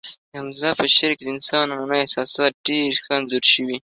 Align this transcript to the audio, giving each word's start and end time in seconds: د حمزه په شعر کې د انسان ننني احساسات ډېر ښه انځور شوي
د 0.27 0.31
حمزه 0.37 0.69
په 0.79 0.85
شعر 0.95 1.11
کې 1.17 1.23
د 1.25 1.29
انسان 1.35 1.63
ننني 1.69 1.99
احساسات 2.01 2.53
ډېر 2.67 2.93
ښه 3.03 3.11
انځور 3.19 3.43
شوي 3.53 3.77